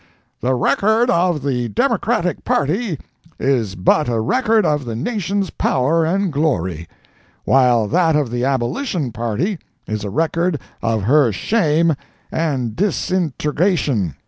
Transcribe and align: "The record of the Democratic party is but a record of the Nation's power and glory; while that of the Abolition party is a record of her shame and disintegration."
"The 0.39 0.55
record 0.55 1.11
of 1.11 1.43
the 1.43 1.69
Democratic 1.69 2.43
party 2.43 2.97
is 3.39 3.75
but 3.75 4.09
a 4.09 4.19
record 4.19 4.65
of 4.65 4.83
the 4.83 4.95
Nation's 4.95 5.51
power 5.51 6.03
and 6.03 6.33
glory; 6.33 6.87
while 7.45 7.87
that 7.89 8.15
of 8.15 8.31
the 8.31 8.43
Abolition 8.43 9.11
party 9.11 9.59
is 9.85 10.03
a 10.03 10.09
record 10.09 10.59
of 10.81 11.03
her 11.03 11.31
shame 11.31 11.95
and 12.31 12.75
disintegration." 12.75 14.15